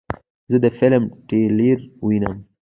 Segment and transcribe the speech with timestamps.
[0.51, 2.37] زه د فلم ټریلر وینم.